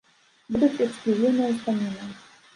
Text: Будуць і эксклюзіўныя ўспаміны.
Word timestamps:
Будуць 0.55 0.79
і 0.79 0.83
эксклюзіўныя 0.87 1.51
ўспаміны. 1.53 2.11